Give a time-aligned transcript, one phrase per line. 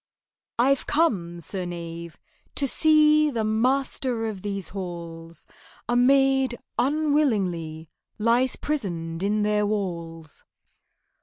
[0.57, 2.17] "I've come, Sir Knave,
[2.55, 5.45] to see The master of these halls:
[5.87, 10.43] A maid unwillingly Lies prisoned in their walls."